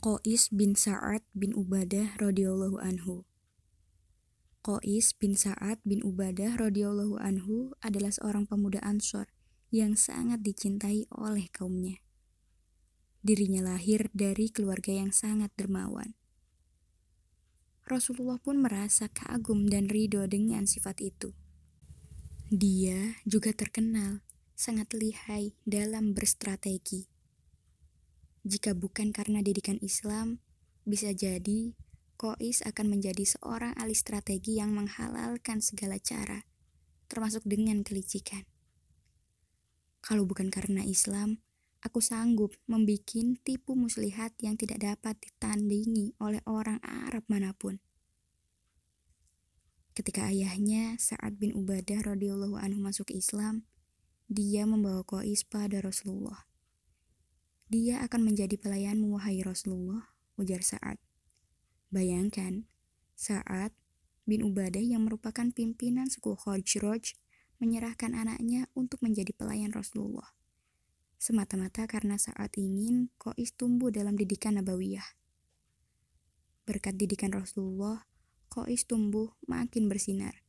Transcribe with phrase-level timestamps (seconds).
[0.00, 3.28] Qais bin Sa'ad bin Ubadah radhiyallahu anhu.
[4.64, 9.28] Qais bin Sa'ad bin Ubadah radhiyallahu anhu adalah seorang pemuda Ansor
[9.68, 12.00] yang sangat dicintai oleh kaumnya.
[13.20, 16.16] Dirinya lahir dari keluarga yang sangat dermawan.
[17.84, 21.36] Rasulullah pun merasa kagum dan ridho dengan sifat itu.
[22.48, 24.24] Dia juga terkenal
[24.56, 27.19] sangat lihai dalam berstrategi
[28.40, 30.40] jika bukan karena didikan Islam,
[30.88, 31.76] bisa jadi
[32.20, 36.44] Kois akan menjadi seorang ahli strategi yang menghalalkan segala cara,
[37.08, 38.44] termasuk dengan kelicikan.
[40.04, 41.40] Kalau bukan karena Islam,
[41.80, 43.08] aku sanggup membuat
[43.40, 47.80] tipu muslihat yang tidak dapat ditandingi oleh orang Arab mana pun.
[49.96, 53.64] Ketika ayahnya Sa'ad bin Ubadah radhiyallahu anhu masuk Islam,
[54.28, 56.49] dia membawa Kois pada Rasulullah.
[57.70, 60.98] Dia akan menjadi pelayanmu, wahai Rasulullah, ujar Sa'ad.
[61.94, 62.66] Bayangkan,
[63.14, 63.70] Sa'ad
[64.26, 67.14] bin Ubadah yang merupakan pimpinan suku Khajraj
[67.62, 70.34] menyerahkan anaknya untuk menjadi pelayan Rasulullah.
[71.14, 75.06] Semata-mata karena saat ingin Kois tumbuh dalam didikan Nabawiyah.
[76.66, 78.02] Berkat didikan Rasulullah,
[78.50, 80.42] Kois tumbuh makin bersinar.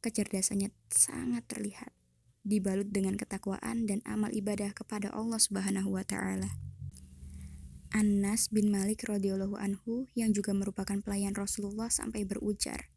[0.00, 1.92] Kecerdasannya sangat terlihat
[2.42, 6.50] dibalut dengan ketakwaan dan amal ibadah kepada Allah Subhanahu wa taala.
[7.92, 12.88] Anas bin Malik radhiyallahu anhu yang juga merupakan pelayan Rasulullah sampai berujar,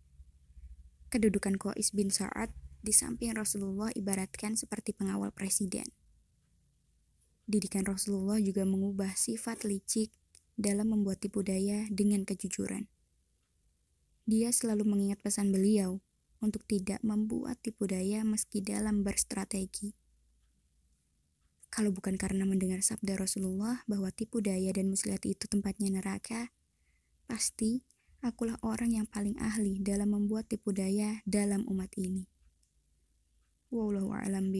[1.11, 5.91] kedudukan Qais bin Sa'ad di samping Rasulullah ibaratkan seperti pengawal presiden.
[7.45, 10.09] Didikan Rasulullah juga mengubah sifat licik
[10.55, 12.87] dalam membuat tipu daya dengan kejujuran.
[14.25, 16.01] Dia selalu mengingat pesan beliau
[16.41, 19.95] untuk tidak membuat tipu daya meski dalam berstrategi.
[21.69, 26.55] Kalau bukan karena mendengar sabda Rasulullah bahwa tipu daya dan muslihat itu tempatnya neraka,
[27.27, 27.83] pasti
[28.23, 32.31] akulah orang yang paling ahli dalam membuat tipu daya dalam umat ini.
[33.75, 34.55] Wallahu a'lam.